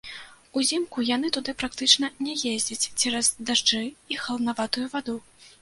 [0.59, 3.85] Узімку яны туды практычна не ездзяць цераз дажджы
[4.15, 5.17] і халаднаватую ваду.